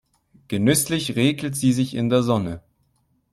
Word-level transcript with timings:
Genüsslich 0.47 1.15
räkelt 1.15 1.55
sie 1.55 1.73
sich 1.73 1.93
in 1.93 2.09
der 2.09 2.23
Sonne. 2.23 2.63